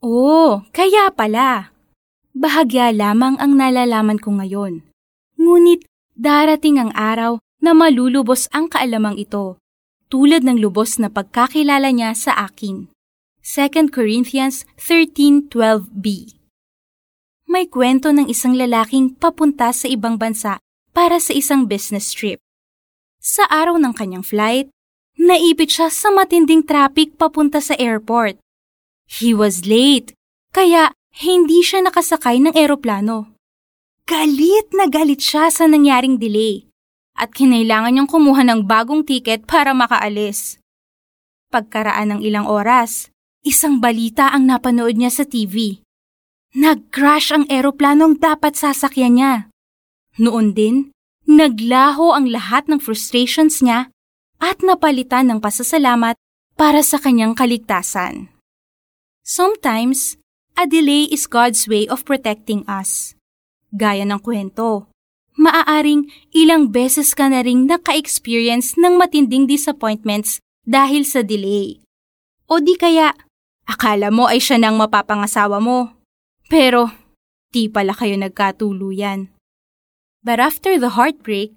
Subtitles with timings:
[0.00, 1.76] Oh, kaya pala.
[2.32, 4.80] Bahagya lamang ang nalalaman ko ngayon.
[5.36, 5.84] Ngunit
[6.16, 9.60] darating ang araw na malulubos ang kaalamang ito,
[10.08, 12.88] tulad ng lubos na pagkakilala niya sa akin.
[13.44, 16.32] 2 Corinthians 13.12b
[17.44, 20.64] May kwento ng isang lalaking papunta sa ibang bansa
[20.96, 22.40] para sa isang business trip.
[23.20, 24.72] Sa araw ng kanyang flight,
[25.20, 28.40] naipit siya sa matinding traffic papunta sa airport.
[29.10, 30.14] He was late,
[30.54, 33.34] kaya hindi siya nakasakay ng eroplano.
[34.06, 36.70] Galit na galit siya sa nangyaring delay
[37.18, 40.62] at kinailangan niyang kumuha ng bagong tiket para makaalis.
[41.50, 43.10] Pagkaraan ng ilang oras,
[43.42, 45.82] isang balita ang napanood niya sa TV.
[46.54, 49.34] Nag-crash ang eroplanong dapat sasakyan niya.
[50.22, 50.94] Noon din,
[51.26, 53.90] naglaho ang lahat ng frustrations niya
[54.38, 56.16] at napalitan ng pasasalamat
[56.54, 58.39] para sa kanyang kaligtasan.
[59.24, 60.16] Sometimes,
[60.56, 63.14] a delay is God's way of protecting us.
[63.70, 64.90] Gaya ng kwento,
[65.38, 71.80] maaaring ilang beses ka na ring naka-experience ng matinding disappointments dahil sa delay.
[72.50, 73.14] O di kaya,
[73.64, 75.94] akala mo ay siya nang mapapangasawa mo.
[76.50, 76.90] Pero,
[77.54, 79.30] di pala kayo nagkatuluyan.
[80.20, 81.54] But after the heartbreak,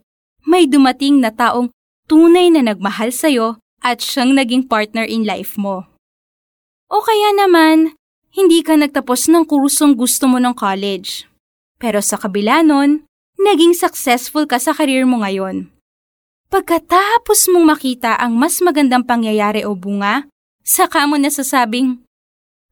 [0.48, 1.74] may dumating na taong
[2.08, 5.93] tunay na nagmahal sa'yo at siyang naging partner in life mo.
[6.94, 7.98] O kaya naman,
[8.30, 11.26] hindi ka nagtapos ng kursong gusto mo ng college.
[11.82, 13.10] Pero sa kabila nun,
[13.42, 15.74] naging successful ka sa karir mo ngayon.
[16.54, 20.30] Pagkatapos mong makita ang mas magandang pangyayari o bunga,
[20.62, 22.06] saka mo nasasabing,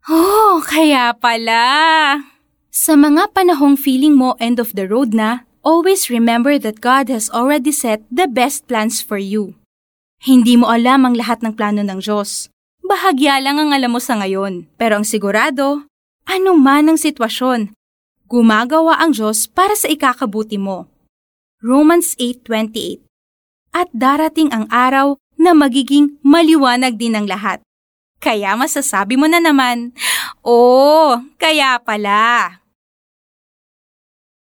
[0.05, 2.21] Oh, kaya pala!
[2.69, 7.25] Sa mga panahong feeling mo end of the road na, always remember that God has
[7.33, 9.57] already set the best plans for you.
[10.21, 12.50] Hindi mo alam ang lahat ng plano ng Diyos
[12.91, 14.67] bahagya lang ang alam mo sa ngayon.
[14.75, 15.87] Pero ang sigurado,
[16.27, 17.71] ano man ang sitwasyon,
[18.27, 20.91] gumagawa ang Diyos para sa ikakabuti mo.
[21.63, 22.99] Romans 8.28
[23.71, 27.63] At darating ang araw na magiging maliwanag din ang lahat.
[28.19, 29.95] Kaya masasabi mo na naman,
[30.43, 32.59] Oh, kaya pala.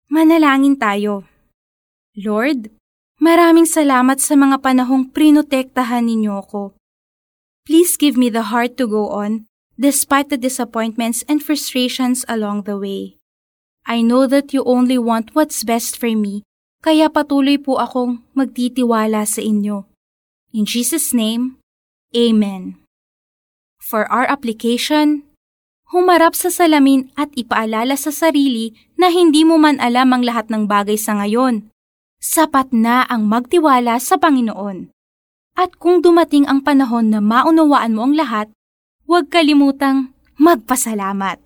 [0.09, 1.23] Manalangin tayo.
[2.17, 2.73] Lord,
[3.21, 6.78] maraming salamat sa mga panahong prinotektahan ninyo ko
[7.65, 9.49] Please give me the heart to go on,
[9.79, 13.19] despite the disappointments and frustrations along the way.
[13.87, 16.43] I know that you only want what's best for me,
[16.83, 19.87] kaya patuloy po akong magtitiwala sa inyo.
[20.51, 21.59] In Jesus' name,
[22.15, 22.81] Amen.
[23.77, 25.29] For our application,
[25.93, 30.65] humarap sa salamin at ipaalala sa sarili na hindi mo man alam ang lahat ng
[30.65, 31.69] bagay sa ngayon.
[32.19, 34.91] Sapat na ang magtiwala sa Panginoon.
[35.59, 38.47] At kung dumating ang panahon na maunawaan mo ang lahat,
[39.03, 41.43] huwag kalimutang magpasalamat.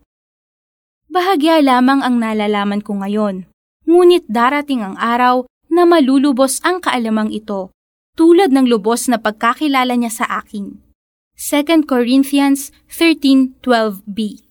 [1.09, 3.49] Bahagya lamang ang nalalaman ko ngayon,
[3.89, 7.73] ngunit darating ang araw na malulubos ang kaalamang ito,
[8.13, 10.77] tulad ng lubos na pagkakilala niya sa akin.
[11.33, 14.45] 2 Corinthians 13.12b